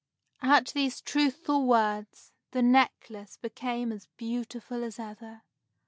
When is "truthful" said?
0.99-1.67